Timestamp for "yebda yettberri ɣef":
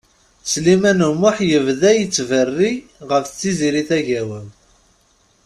1.49-3.25